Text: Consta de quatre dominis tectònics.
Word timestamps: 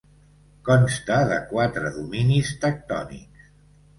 Consta 0.69 1.17
de 1.31 1.37
quatre 1.51 1.91
dominis 1.97 2.53
tectònics. 2.65 3.45